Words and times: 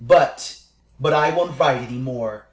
"But 0.03 0.57
"But 0.99 1.13
I 1.13 1.29
won't 1.29 1.59
write 1.59 1.83
any 1.89 1.99
more. 1.99 2.39